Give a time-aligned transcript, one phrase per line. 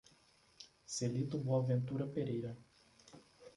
[0.95, 2.57] Celito Boaventura Pereira